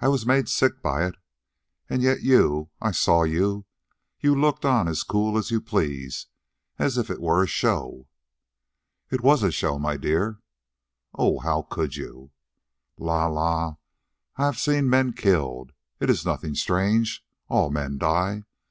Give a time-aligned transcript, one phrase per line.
[0.00, 1.16] "I was made sick by it.
[1.90, 3.66] And yet you I saw you
[4.18, 6.24] you looked on as cool as you please,
[6.78, 8.08] as if it was a show."
[9.10, 10.38] "It was a show, my dear."
[11.12, 12.30] "Oh, how could you?"
[12.96, 13.76] "La la,
[14.36, 15.72] I have seen men killed.
[16.00, 17.22] It is nothing strange.
[17.48, 18.44] All men die.